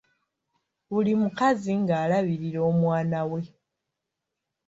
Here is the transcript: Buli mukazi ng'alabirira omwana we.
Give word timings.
Buli 0.91 1.13
mukazi 1.21 1.71
ng'alabirira 1.81 2.59
omwana 2.71 3.19
we. 3.31 3.41